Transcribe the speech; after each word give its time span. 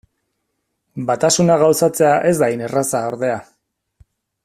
Batasuna 1.11 1.57
gauzatzea 1.65 2.15
ez 2.31 2.35
da 2.41 2.51
hain 2.51 2.65
erraza, 2.71 3.07
ordea. 3.13 3.37